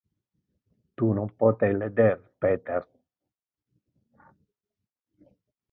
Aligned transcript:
Tu 1.01 1.09
non 1.17 1.27
pote 1.43 1.69
leder 1.81 2.15
Peter. 2.45 2.87